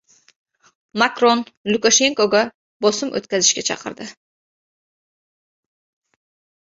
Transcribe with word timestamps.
Makron 1.01 1.43
Lukashenkoga 1.73 2.41
bosim 2.87 3.13
o‘tkazishga 3.21 3.65
chaqirdi 3.71 4.11